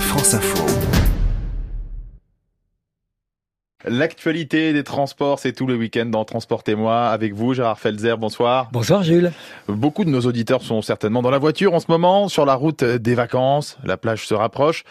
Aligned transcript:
France 0.00 0.34
Info. 0.34 0.64
L'actualité 3.84 4.72
des 4.72 4.82
transports, 4.82 5.38
c'est 5.38 5.52
tout 5.52 5.66
le 5.66 5.76
week-end 5.76 6.06
dans 6.06 6.24
Transportez-moi 6.24 7.06
avec 7.08 7.34
vous, 7.34 7.54
Gérard 7.54 7.78
Felzer. 7.78 8.18
Bonsoir. 8.18 8.68
Bonsoir, 8.72 9.02
Jules. 9.02 9.32
Beaucoup 9.68 10.04
de 10.04 10.10
nos 10.10 10.22
auditeurs 10.22 10.62
sont 10.62 10.82
certainement 10.82 11.22
dans 11.22 11.30
la 11.30 11.38
voiture 11.38 11.74
en 11.74 11.80
ce 11.80 11.86
moment, 11.88 12.28
sur 12.28 12.46
la 12.46 12.54
route 12.54 12.82
des 12.82 13.14
vacances. 13.14 13.78
La 13.84 13.96
plage 13.96 14.26
se 14.26 14.34
rapproche. 14.34 14.84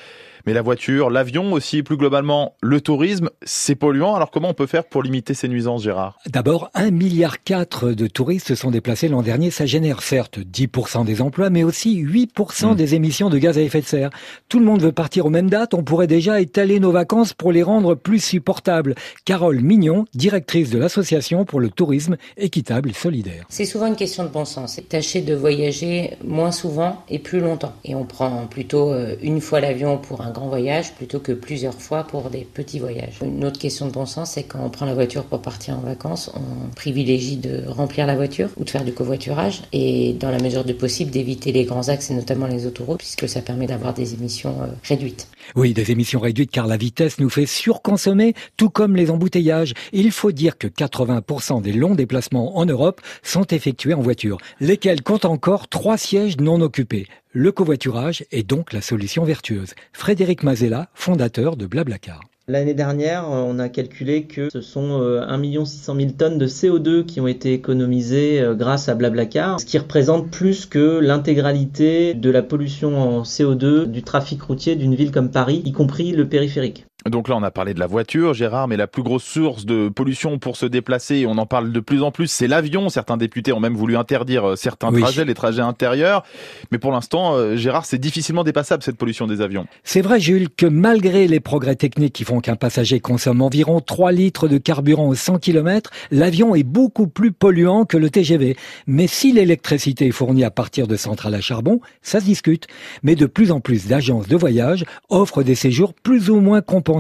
Mais 0.46 0.54
la 0.54 0.62
voiture, 0.62 1.10
l'avion 1.10 1.54
aussi, 1.54 1.82
plus 1.82 1.98
globalement, 1.98 2.54
le 2.62 2.80
tourisme, 2.80 3.30
c'est 3.44 3.76
polluant. 3.76 4.16
Alors 4.16 4.30
comment 4.30 4.50
on 4.50 4.54
peut 4.54 4.68
faire 4.68 4.84
pour 4.84 5.02
limiter 5.02 5.34
ces 5.34 5.48
nuisances, 5.48 5.84
Gérard? 5.84 6.20
D'abord, 6.28 6.70
1,4 6.76 6.92
milliard 6.92 7.38
de 7.84 8.08
touristes 8.08 8.48
se 8.48 8.56
sont 8.56 8.70
déplacés 8.70 9.08
l'an 9.08 9.24
dernier. 9.24 9.50
Ça 9.50 9.66
génère 9.66 10.04
certes 10.04 10.40
10% 10.40 11.04
des 11.06 11.22
emplois, 11.22 11.50
mais 11.50 11.64
aussi 11.64 12.04
8% 12.04 12.74
mmh. 12.74 12.76
des 12.76 12.96
émissions 12.96 13.30
de 13.30 13.38
gaz 13.38 13.58
à 13.58 13.62
effet 13.62 13.82
de 13.82 13.86
serre. 13.86 14.10
Tout 14.48 14.60
le 14.60 14.66
monde 14.66 14.82
veut 14.82 14.92
partir 14.92 15.26
aux 15.26 15.30
mêmes 15.30 15.50
dates. 15.50 15.74
On 15.74 15.84
pourrait 15.84 16.08
déjà 16.08 16.40
étaler 16.40 16.80
nos 16.80 16.92
vacances 16.92 17.34
pour 17.34 17.52
les 17.52 17.64
rendre 17.64 17.96
plus 17.96 18.24
supportables. 18.24 18.96
Carole 19.26 19.62
Mignon, 19.62 20.06
directrice 20.14 20.70
de 20.70 20.78
l'association 20.78 21.46
pour 21.46 21.60
le 21.60 21.70
tourisme 21.70 22.18
équitable 22.38 22.90
et 22.90 22.94
solidaire. 22.94 23.46
C'est 23.50 23.66
souvent 23.66 23.88
une 23.88 23.96
question 23.96 24.24
de 24.24 24.30
bon 24.30 24.46
sens. 24.46 24.80
Tâcher 24.90 25.22
de 25.22 25.34
voyager 25.34 26.18
moins 26.24 26.52
souvent 26.52 27.04
et 27.10 27.20
plus 27.20 27.40
longtemps. 27.40 27.74
Et 27.84 27.96
on 27.96 28.06
prend 28.06 28.46
plutôt 28.46 28.92
euh, 28.92 29.16
une 29.22 29.42
fois 29.42 29.60
l'avion 29.60 29.98
pour 29.98 30.22
un 30.22 30.35
grand 30.36 30.50
voyage 30.50 30.94
plutôt 30.94 31.20
que 31.20 31.32
plusieurs 31.32 31.74
fois 31.74 32.04
pour 32.04 32.30
des 32.30 32.42
petits 32.42 32.80
voyages. 32.80 33.20
Une 33.24 33.44
autre 33.46 33.60
question 33.60 33.88
de 33.88 33.92
bon 33.92 34.06
sens, 34.06 34.32
c'est 34.32 34.44
quand 34.44 34.60
on 34.64 34.70
prend 34.70 34.86
la 34.86 34.94
voiture 34.94 35.24
pour 35.24 35.42
partir 35.42 35.78
en 35.78 35.82
vacances, 35.82 36.32
on 36.36 36.70
privilégie 36.76 37.38
de 37.38 37.64
remplir 37.68 38.06
la 38.06 38.16
voiture 38.16 38.50
ou 38.58 38.64
de 38.64 38.70
faire 38.70 38.84
du 38.84 38.94
covoiturage 38.94 39.64
et 39.74 40.14
dans 40.14 40.30
la 40.30 40.40
mesure 40.40 40.64
du 40.64 40.74
possible 40.74 41.10
d'éviter 41.10 41.52
les 41.52 41.64
grands 41.64 41.88
axes 41.90 42.12
et 42.12 42.14
notamment 42.14 42.48
les 42.48 42.68
autoroutes 42.68 43.00
puisque 43.00 43.28
ça 43.28 43.42
permet 43.42 43.66
d'avoir 43.66 43.94
des 43.94 44.14
émissions 44.14 44.62
euh, 44.62 44.68
réduites. 44.84 45.28
Oui, 45.56 45.74
des 45.74 45.92
émissions 45.92 46.20
réduites 46.20 46.52
car 46.52 46.68
la 46.68 46.78
vitesse 46.78 47.18
nous 47.20 47.30
fait 47.30 47.46
surconsommer 47.46 48.34
tout 48.58 48.70
comme 48.70 48.96
les 48.96 49.10
embouteillages. 49.10 49.74
Il 49.94 50.12
faut 50.12 50.32
dire 50.32 50.58
que 50.58 50.68
80% 50.68 51.62
des 51.62 51.74
longs 51.74 51.96
déplacements 51.96 52.58
en 52.58 52.66
Europe 52.66 53.02
sont 53.24 53.46
effectués 53.46 53.94
en 53.94 54.02
voiture, 54.02 54.38
lesquels 54.60 55.02
comptent 55.02 55.26
encore 55.26 55.70
trois 55.70 55.98
sièges 55.98 56.38
non 56.38 56.60
occupés. 56.60 57.08
Le 57.38 57.52
covoiturage 57.52 58.24
est 58.32 58.48
donc 58.48 58.72
la 58.72 58.80
solution 58.80 59.26
vertueuse. 59.26 59.74
Frédéric 59.92 60.42
Mazella, 60.42 60.88
fondateur 60.94 61.58
de 61.58 61.66
Blablacar. 61.66 62.22
L'année 62.48 62.74
dernière, 62.74 63.28
on 63.30 63.60
a 63.60 63.68
calculé 63.68 64.24
que 64.24 64.50
ce 64.50 64.62
sont 64.62 65.02
1 65.02 65.66
600 65.66 65.96
000 65.98 66.12
tonnes 66.12 66.38
de 66.38 66.48
CO2 66.48 67.04
qui 67.04 67.20
ont 67.20 67.28
été 67.28 67.52
économisées 67.52 68.40
euh, 68.40 68.56
grâce 68.56 68.88
à 68.88 68.96
Blablacar, 68.96 69.60
ce 69.60 69.66
qui 69.66 69.78
représente 69.78 70.32
plus 70.32 70.66
que 70.66 71.00
l'intégralité 71.00 72.14
de 72.14 72.30
la 72.30 72.42
pollution 72.42 72.98
en 72.98 73.24
CO2 73.24 73.84
du 73.84 74.02
trafic 74.02 74.42
routier 74.42 74.78
d'une 74.78 74.96
ville 74.96 75.12
comme 75.12 75.30
Paris, 75.30 75.62
y 75.66 75.74
compris 75.74 76.14
le 76.14 76.30
périphérique. 76.30 76.86
Donc 77.10 77.30
là, 77.30 77.36
on 77.36 77.44
a 77.44 77.52
parlé 77.52 77.76
de 77.76 77.80
la 77.80 77.86
voiture, 77.86 78.34
Gérard, 78.34 78.68
mais 78.68 78.78
la 78.78 78.88
plus 78.88 79.04
grosse 79.04 79.24
source 79.24 79.68
de 79.68 79.90
pollution 79.90 80.40
pour 80.40 80.58
se 80.58 80.66
déplacer, 80.66 81.28
on 81.28 81.38
en 81.38 81.46
parle 81.46 81.72
de 81.72 81.80
plus 81.80 82.02
en 82.02 82.10
plus, 82.10 82.26
c'est 82.26 82.48
l'avion. 82.48 82.90
Certains 82.90 83.16
députés 83.16 83.54
ont 83.54 83.60
même 83.60 83.76
voulu 83.76 83.96
interdire 83.96 84.50
euh, 84.50 84.56
certains 84.56 84.92
trajets, 84.92 85.24
les 85.24 85.36
trajets 85.36 85.62
intérieurs. 85.62 86.24
Mais 86.72 86.80
pour 86.80 86.92
l'instant, 86.92 87.36
euh, 87.36 87.56
Gérard, 87.58 87.86
c'est 87.86 88.00
difficilement 88.00 88.44
dépassable 88.44 88.82
cette 88.82 88.98
pollution 88.98 89.28
des 89.28 89.42
avions. 89.42 89.68
C'est 89.84 90.02
vrai, 90.02 90.20
Jules, 90.20 90.50
que 90.50 90.66
malgré 90.66 91.28
les 91.28 91.40
progrès 91.40 91.76
techniques 91.76 92.14
qui 92.14 92.24
font 92.24 92.40
qu'un 92.40 92.56
passager 92.56 93.00
consomme 93.00 93.44
environ 93.44 93.82
3 93.82 94.12
litres 94.12 94.48
de 94.48 94.58
carburant 94.58 95.08
aux 95.08 95.14
100 95.14 95.38
km, 95.38 95.92
l'avion 96.10 96.56
est 96.56 96.64
beaucoup 96.64 97.06
plus 97.08 97.32
polluant 97.32 97.86
que 97.86 97.98
le 97.98 98.10
TGV. 98.10 98.58
Mais 98.88 99.06
si 99.06 99.32
l'électricité 99.32 100.08
est 100.08 100.12
fournie 100.12 100.44
à 100.44 100.50
partir 100.50 100.88
de 100.88 100.96
centrales 100.96 101.36
à 101.36 101.42
charbon, 101.42 101.82
ça 102.02 102.20
se 102.20 102.26
discute. 102.26 102.66
Mais 103.04 103.14
de 103.14 103.28
plus 103.28 103.52
en 103.52 103.60
plus 103.60 103.86
d'agences 103.86 104.28
de 104.28 104.36
voyage 104.36 104.86
offrent 105.10 105.44
des 105.44 105.54
séjours 105.54 105.94
plus 105.94 106.32
ou 106.32 106.40
moins 106.40 106.62
compensés 106.62 106.95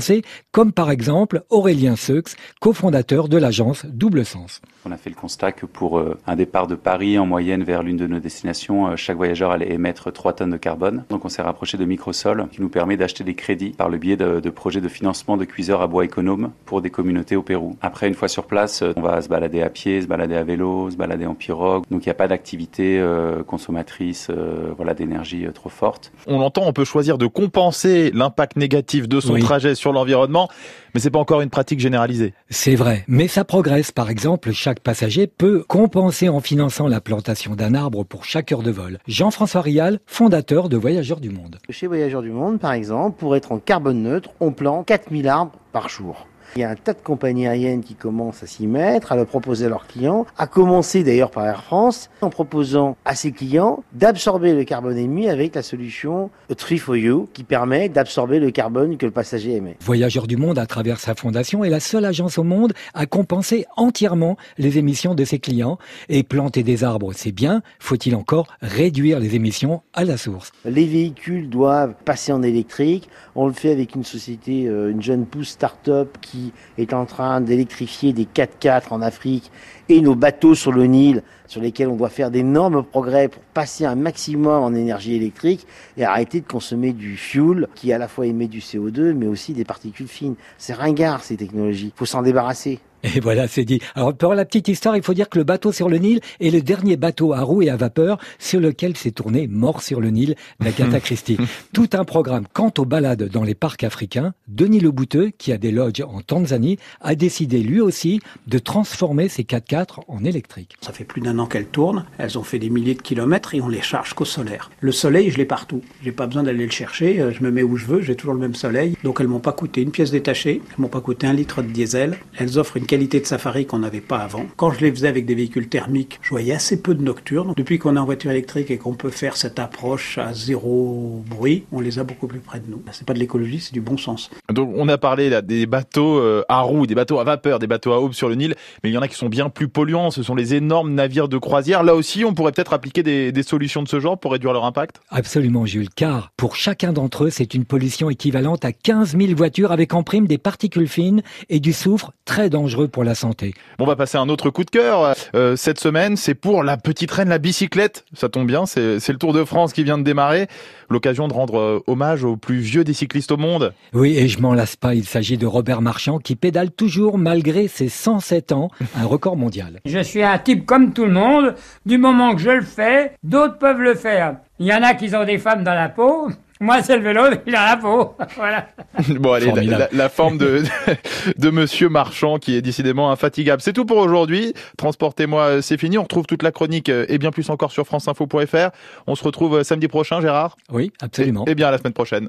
comme 0.51 0.71
par 0.71 0.91
exemple 0.91 1.43
Aurélien 1.49 1.95
Seux, 1.95 2.23
cofondateur 2.59 3.29
de 3.29 3.37
l'agence 3.37 3.85
Double 3.85 4.25
Sens. 4.25 4.61
On 4.85 4.91
a 4.91 4.97
fait 4.97 5.09
le 5.09 5.15
constat 5.15 5.51
que 5.51 5.65
pour 5.65 5.97
euh, 5.97 6.17
un 6.27 6.35
départ 6.35 6.67
de 6.67 6.75
Paris 6.75 7.17
en 7.17 7.25
moyenne 7.25 7.63
vers 7.63 7.81
l'une 7.81 7.97
de 7.97 8.07
nos 8.07 8.19
destinations, 8.19 8.87
euh, 8.87 8.95
chaque 8.95 9.17
voyageur 9.17 9.51
allait 9.51 9.71
émettre 9.71 10.11
3 10.11 10.33
tonnes 10.33 10.51
de 10.51 10.57
carbone. 10.57 11.03
Donc 11.09 11.25
on 11.25 11.29
s'est 11.29 11.41
rapproché 11.41 11.77
de 11.77 11.85
Microsol 11.85 12.47
qui 12.51 12.61
nous 12.61 12.69
permet 12.69 12.97
d'acheter 12.97 13.23
des 13.23 13.35
crédits 13.35 13.71
par 13.71 13.89
le 13.89 13.97
biais 13.97 14.17
de, 14.17 14.49
projets 14.49 14.81
de 14.81 14.87
financement 14.87 15.37
de 15.37 15.45
cuiseurs 15.45 15.81
à 15.81 15.87
bois 15.87 16.05
économe 16.05 16.51
pour 16.65 16.81
des 16.81 16.89
communautés 16.89 17.35
au 17.35 17.41
Pérou. 17.41 17.75
Après, 17.81 18.07
une 18.07 18.13
fois 18.13 18.27
sur 18.27 18.45
place, 18.45 18.81
euh, 18.81 18.93
on 18.95 19.01
va 19.01 19.21
se 19.21 19.29
balader 19.29 19.61
à 19.61 19.69
pied, 19.69 20.01
se 20.01 20.07
balader 20.07 20.35
à 20.35 20.43
vélo, 20.43 20.91
se 20.91 20.97
balader 20.97 21.25
en 21.25 21.35
pirogue. 21.35 21.83
Donc 21.89 22.05
il 22.05 22.09
n'y 22.09 22.11
a 22.11 22.15
pas 22.15 22.27
d'activité 22.27 23.03
consommatrice 23.47 24.29
voilà, 24.75 24.93
d'énergie 24.93 25.45
trop 25.53 25.69
forte. 25.69 26.11
On 26.27 26.39
l'entend, 26.39 26.63
on 26.65 26.73
peut 26.73 26.85
choisir 26.85 27.17
de 27.17 27.27
compenser 27.27 28.11
l'impact 28.13 28.55
négatif 28.57 29.07
de 29.07 29.19
son 29.19 29.37
trajet 29.37 29.75
sur 29.75 29.84
l'environnement, 29.93 30.49
mais 30.93 30.99
c'est 30.99 31.09
pas 31.09 31.19
encore 31.19 31.41
une 31.41 31.49
pratique 31.49 31.79
généralisée. 31.79 32.33
C'est 32.49 32.75
vrai, 32.75 33.03
mais 33.07 33.27
ça 33.27 33.43
progresse. 33.43 33.91
Par 33.91 34.09
exemple, 34.09 34.51
chaque 34.51 34.79
passager 34.79 35.27
peut 35.27 35.63
compenser 35.67 36.29
en 36.29 36.39
finançant 36.39 36.87
la 36.87 37.01
plantation 37.01 37.55
d'un 37.55 37.73
arbre 37.73 38.03
pour 38.03 38.25
chaque 38.25 38.51
heure 38.51 38.63
de 38.63 38.71
vol. 38.71 38.99
Jean-François 39.07 39.61
Rial, 39.61 39.99
fondateur 40.05 40.69
de 40.69 40.77
Voyageurs 40.77 41.19
du 41.19 41.29
Monde. 41.29 41.57
Chez 41.69 41.87
Voyageurs 41.87 42.21
du 42.21 42.31
Monde, 42.31 42.59
par 42.59 42.73
exemple, 42.73 43.17
pour 43.17 43.35
être 43.35 43.51
en 43.51 43.59
carbone 43.59 44.01
neutre, 44.03 44.29
on 44.39 44.51
plante 44.51 44.85
4000 44.85 45.27
arbres 45.27 45.53
par 45.71 45.89
jour. 45.89 46.27
Il 46.55 46.61
y 46.61 46.63
a 46.63 46.69
un 46.69 46.75
tas 46.75 46.93
de 46.93 47.01
compagnies 47.01 47.47
aériennes 47.47 47.83
qui 47.83 47.95
commencent 47.95 48.43
à 48.43 48.47
s'y 48.47 48.67
mettre, 48.67 49.11
à 49.11 49.15
le 49.15 49.25
proposer 49.25 49.65
à 49.65 49.69
leurs 49.69 49.87
clients, 49.87 50.25
à 50.37 50.47
commencer 50.47 51.03
d'ailleurs 51.03 51.31
par 51.31 51.45
Air 51.45 51.63
France, 51.63 52.09
en 52.21 52.29
proposant 52.29 52.97
à 53.05 53.15
ses 53.15 53.31
clients 53.31 53.83
d'absorber 53.93 54.53
le 54.53 54.63
carbone 54.63 54.97
émis 54.97 55.29
avec 55.29 55.55
la 55.55 55.61
solution 55.61 56.29
Tree 56.57 56.77
for 56.77 56.95
You, 56.95 57.27
qui 57.33 57.43
permet 57.43 57.89
d'absorber 57.89 58.39
le 58.39 58.51
carbone 58.51 58.97
que 58.97 59.05
le 59.05 59.11
passager 59.11 59.55
émet. 59.55 59.77
Voyageurs 59.81 60.27
du 60.27 60.37
Monde, 60.37 60.59
à 60.59 60.65
travers 60.65 60.99
sa 60.99 61.15
fondation, 61.15 61.63
est 61.63 61.69
la 61.69 61.79
seule 61.79 62.05
agence 62.05 62.37
au 62.37 62.43
monde 62.43 62.73
à 62.93 63.05
compenser 63.05 63.65
entièrement 63.77 64.37
les 64.57 64.77
émissions 64.77 65.15
de 65.15 65.25
ses 65.25 65.39
clients. 65.39 65.77
Et 66.09 66.23
planter 66.23 66.63
des 66.63 66.83
arbres, 66.83 67.11
c'est 67.13 67.31
bien. 67.31 67.61
Faut-il 67.79 68.15
encore 68.15 68.47
réduire 68.61 69.19
les 69.19 69.35
émissions 69.35 69.81
à 69.93 70.03
la 70.03 70.17
source? 70.17 70.51
Les 70.65 70.85
véhicules 70.85 71.49
doivent 71.49 71.95
passer 72.05 72.31
en 72.31 72.43
électrique. 72.43 73.09
On 73.35 73.47
le 73.47 73.53
fait 73.53 73.71
avec 73.71 73.95
une 73.95 74.03
société, 74.03 74.67
euh, 74.67 74.91
une 74.91 75.01
jeune 75.01 75.25
pousse 75.25 75.49
start-up 75.49 76.17
qui 76.21 76.34
est 76.77 76.93
en 76.93 77.05
train 77.05 77.41
d'électrifier 77.41 78.13
des 78.13 78.25
4x4 78.25 78.85
en 78.91 79.01
Afrique 79.01 79.51
et 79.89 80.01
nos 80.01 80.15
bateaux 80.15 80.55
sur 80.55 80.71
le 80.71 80.85
Nil 80.85 81.23
sur 81.47 81.61
lesquels 81.61 81.87
on 81.87 81.95
doit 81.95 82.09
faire 82.09 82.31
d'énormes 82.31 82.83
progrès 82.83 83.27
pour 83.27 83.41
passer 83.53 83.85
un 83.85 83.95
maximum 83.95 84.63
en 84.63 84.73
énergie 84.73 85.15
électrique 85.15 85.67
et 85.97 86.03
arrêter 86.03 86.41
de 86.41 86.47
consommer 86.47 86.93
du 86.93 87.17
fuel 87.17 87.67
qui 87.75 87.93
à 87.93 87.97
la 87.97 88.07
fois 88.07 88.25
émet 88.25 88.47
du 88.47 88.59
CO2 88.59 89.13
mais 89.13 89.27
aussi 89.27 89.53
des 89.53 89.65
particules 89.65 90.07
fines. 90.07 90.35
C'est 90.57 90.73
ringard 90.73 91.23
ces 91.23 91.37
technologies. 91.37 91.91
Il 91.95 91.97
faut 91.97 92.05
s'en 92.05 92.21
débarrasser. 92.21 92.79
Et 93.13 93.19
voilà, 93.19 93.47
c'est 93.47 93.65
dit. 93.65 93.79
Alors, 93.93 94.15
pour 94.15 94.33
la 94.33 94.45
petite 94.45 94.67
histoire, 94.67 94.97
il 94.97 95.03
faut 95.03 95.13
dire 95.13 95.29
que 95.29 95.37
le 95.37 95.43
bateau 95.43 95.71
sur 95.71 95.89
le 95.89 95.97
Nil 95.97 96.21
est 96.39 96.49
le 96.49 96.61
dernier 96.61 96.97
bateau 96.97 97.33
à 97.33 97.41
roues 97.41 97.61
et 97.61 97.69
à 97.69 97.75
vapeur 97.75 98.17
sur 98.39 98.59
lequel 98.59 98.97
s'est 98.97 99.11
tourné 99.11 99.47
Mort 99.47 99.83
sur 99.83 100.01
le 100.01 100.09
Nil 100.09 100.35
d'Agatha 100.59 100.99
Christie. 101.01 101.37
Tout 101.71 101.89
un 101.93 102.03
programme 102.03 102.45
quant 102.51 102.73
aux 102.77 102.85
balades 102.85 103.29
dans 103.29 103.43
les 103.43 103.53
parcs 103.53 103.83
africains. 103.83 104.33
Denis 104.47 104.79
Le 104.79 104.91
Bouteux, 104.91 105.31
qui 105.37 105.51
a 105.51 105.57
des 105.57 105.71
lodges 105.71 106.01
en 106.01 106.21
Tanzanie, 106.21 106.77
a 107.01 107.15
décidé 107.15 107.59
lui 107.59 107.79
aussi 107.79 108.21
de 108.47 108.57
transformer 108.57 109.29
ses 109.29 109.43
4x4 109.43 109.99
en 110.07 110.23
électrique. 110.23 110.75
Ça 110.81 110.91
fait 110.91 111.03
plus 111.03 111.21
d'un 111.21 111.37
an 111.37 111.45
qu'elles 111.45 111.67
tournent. 111.67 112.05
Elles 112.17 112.37
ont 112.39 112.43
fait 112.43 112.59
des 112.59 112.69
milliers 112.69 112.95
de 112.95 113.01
kilomètres 113.01 113.53
et 113.53 113.61
on 113.61 113.67
les 113.67 113.81
charge 113.81 114.13
qu'au 114.13 114.25
solaire. 114.25 114.71
Le 114.79 114.91
soleil, 114.91 115.29
je 115.29 115.37
l'ai 115.37 115.45
partout. 115.45 115.81
J'ai 116.03 116.11
pas 116.11 116.25
besoin 116.25 116.43
d'aller 116.43 116.65
le 116.65 116.71
chercher. 116.71 117.21
Euh, 117.21 117.31
je 117.31 117.43
me 117.43 117.51
mets 117.51 117.63
où 117.63 117.77
je 117.77 117.85
veux. 117.85 118.01
J'ai 118.01 118.15
toujours 118.15 118.33
le 118.33 118.39
même 118.39 118.55
soleil. 118.55 118.97
Donc 119.03 119.19
elles 119.19 119.27
m'ont 119.27 119.39
pas 119.39 119.53
coûté 119.53 119.81
une 119.81 119.91
pièce 119.91 120.11
détachée. 120.11 120.61
Elles 120.69 120.81
m'ont 120.81 120.87
pas 120.87 121.01
coûté 121.01 121.27
un 121.27 121.33
litre 121.33 121.61
de 121.61 121.67
diesel. 121.67 122.17
Elles 122.37 122.57
offrent 122.57 122.77
une 122.77 122.85
qualité 122.95 123.19
de 123.19 123.25
safari 123.25 123.65
qu'on 123.65 123.79
n'avait 123.79 123.99
pas 123.99 124.19
avant. 124.19 124.45
Quand 124.55 124.71
je 124.71 124.79
les 124.79 124.89
faisais 124.89 125.09
avec 125.09 125.25
des 125.25 125.35
véhicules 125.35 125.67
thermiques, 125.67 126.17
je 126.21 126.29
voyais 126.29 126.53
assez 126.53 126.81
peu 126.81 126.95
de 126.95 127.03
nocturnes. 127.03 127.53
Depuis 127.57 127.77
qu'on 127.77 127.97
est 127.97 127.99
en 127.99 128.05
voiture 128.05 128.31
électrique 128.31 128.71
et 128.71 128.77
qu'on 128.77 128.93
peut 128.93 129.09
faire 129.09 129.35
cette 129.35 129.59
approche 129.59 130.17
à 130.17 130.33
zéro 130.33 131.21
bruit, 131.27 131.65
on 131.73 131.81
les 131.81 131.99
a 131.99 132.05
beaucoup 132.05 132.27
plus 132.27 132.39
près 132.39 132.61
de 132.61 132.71
nous. 132.71 132.81
C'est 132.93 133.05
pas 133.05 133.13
de 133.13 133.19
l'écologie, 133.19 133.59
c'est 133.59 133.73
du 133.73 133.81
bon 133.81 133.97
sens. 133.97 134.29
Donc 134.49 134.71
on 134.73 134.87
a 134.87 134.97
parlé 134.97 135.29
là 135.29 135.41
des 135.41 135.65
bateaux 135.65 136.19
euh, 136.19 136.45
à 136.47 136.61
roues, 136.61 136.87
des 136.87 136.95
bateaux 136.95 137.19
à 137.19 137.25
vapeur, 137.25 137.59
des 137.59 137.67
bateaux 137.67 137.91
à 137.91 137.99
aube 137.99 138.13
sur 138.13 138.29
le 138.29 138.35
Nil, 138.35 138.55
mais 138.81 138.91
il 138.91 138.93
y 138.93 138.97
en 138.97 139.01
a 139.01 139.09
qui 139.09 139.15
sont 139.15 139.27
bien 139.27 139.49
plus 139.49 139.67
polluants. 139.67 140.09
Ce 140.09 140.23
sont 140.23 140.35
les 140.35 140.53
énormes 140.53 140.93
navires 140.93 141.27
de 141.27 141.37
croisière. 141.37 141.83
Là 141.83 141.95
aussi, 141.95 142.23
on 142.23 142.33
pourrait 142.33 142.53
peut-être 142.53 142.71
appliquer 142.71 143.03
des, 143.03 143.33
des 143.33 143.43
solutions 143.43 143.83
de 143.83 143.89
ce 143.89 143.99
genre 143.99 144.17
pour 144.17 144.31
réduire 144.31 144.53
leur 144.53 144.63
impact. 144.63 145.01
Absolument, 145.09 145.65
Jules. 145.65 145.89
Car 145.93 146.31
pour 146.37 146.55
chacun 146.55 146.93
d'entre 146.93 147.25
eux, 147.25 147.29
c'est 147.29 147.55
une 147.55 147.65
pollution 147.65 148.09
équivalente 148.09 148.63
à 148.63 148.71
15 148.71 149.17
000 149.17 149.35
voitures 149.35 149.73
avec 149.73 149.93
en 149.93 150.03
prime 150.03 150.27
des 150.27 150.37
particules 150.37 150.87
fines 150.87 151.23
et 151.49 151.59
du 151.59 151.73
soufre 151.73 152.13
très 152.23 152.49
dangereux 152.49 152.74
pour 152.83 153.03
la 153.03 153.15
santé. 153.15 153.53
on 153.79 153.85
va 153.85 153.95
passer 153.95 154.17
à 154.17 154.21
un 154.21 154.29
autre 154.29 154.49
coup 154.49 154.63
de 154.63 154.69
cœur. 154.69 155.15
Euh, 155.33 155.55
cette 155.55 155.79
semaine, 155.79 156.17
c'est 156.17 156.35
pour 156.35 156.63
la 156.63 156.77
petite 156.77 157.11
reine, 157.11 157.29
la 157.29 157.37
bicyclette. 157.37 158.05
Ça 158.13 158.29
tombe 158.29 158.47
bien, 158.47 158.65
c'est 158.65 159.07
le 159.07 159.17
Tour 159.17 159.33
de 159.33 159.43
France 159.43 159.73
qui 159.73 159.83
vient 159.83 159.97
de 159.97 160.03
démarrer. 160.03 160.47
L'occasion 160.89 161.27
de 161.27 161.33
rendre 161.33 161.57
euh, 161.57 161.83
hommage 161.87 162.23
au 162.23 162.37
plus 162.37 162.59
vieux 162.59 162.83
des 162.83 162.93
cyclistes 162.93 163.31
au 163.31 163.37
monde. 163.37 163.73
Oui, 163.93 164.17
et 164.17 164.27
je 164.27 164.39
m'en 164.39 164.53
lasse 164.53 164.75
pas. 164.75 164.93
Il 164.93 165.05
s'agit 165.05 165.37
de 165.37 165.47
Robert 165.47 165.81
Marchand 165.81 166.19
qui 166.19 166.35
pédale 166.35 166.71
toujours 166.71 167.17
malgré 167.17 167.67
ses 167.67 167.89
107 167.89 168.51
ans, 168.51 168.69
un 168.95 169.05
record 169.05 169.37
mondial. 169.37 169.79
Je 169.85 169.99
suis 169.99 170.21
un 170.21 170.37
type 170.37 170.65
comme 170.65 170.93
tout 170.93 171.05
le 171.05 171.13
monde. 171.13 171.55
Du 171.85 171.97
moment 171.97 172.35
que 172.35 172.41
je 172.41 172.51
le 172.51 172.61
fais, 172.61 173.13
d'autres 173.23 173.57
peuvent 173.57 173.81
le 173.81 173.95
faire. 173.95 174.37
Il 174.59 174.67
y 174.67 174.73
en 174.73 174.83
a 174.83 174.93
qui 174.93 175.13
ont 175.15 175.25
des 175.25 175.37
femmes 175.37 175.63
dans 175.63 175.73
la 175.73 175.89
peau, 175.89 176.29
Moi, 176.61 176.81
c'est 176.83 176.95
le 176.95 177.03
vélo, 177.03 177.21
il 177.45 177.55
a 177.55 177.75
la 177.75 177.77
peau. 177.77 178.15
Voilà. 178.37 178.67
bon, 179.19 179.33
allez, 179.33 179.51
la, 179.91 180.09
forme 180.09 180.37
de, 180.37 180.63
de 181.37 181.49
Monsieur 181.49 181.89
Marchand 181.89 182.37
qui 182.37 182.55
est 182.55 182.61
décidément 182.61 183.11
infatigable. 183.11 183.61
C'est 183.61 183.73
tout 183.73 183.85
pour 183.85 183.97
aujourd'hui. 183.97 184.53
Transportez-moi, 184.77 185.43
euh, 185.43 185.61
c'est 185.61 185.77
fini. 185.77 185.97
On 185.97 186.03
retrouve 186.03 186.25
toute 186.25 186.43
la 186.43 186.51
chronique 186.51 186.89
euh, 186.89 187.05
et 187.09 187.17
bien 187.17 187.31
plus 187.31 187.49
encore 187.49 187.71
sur 187.71 187.85
franceinfo.fr. 187.85 188.69
On 189.07 189.15
se 189.15 189.23
retrouve 189.23 189.57
euh, 189.57 189.63
samedi 189.63 189.87
prochain, 189.87 190.21
Gérard 190.21 190.55
Oui, 190.71 190.91
absolument. 191.01 191.45
Et, 191.45 191.51
et 191.51 191.55
bien 191.55 191.67
à 191.67 191.71
la 191.71 191.77
semaine 191.77 191.93
prochaine. 191.93 192.23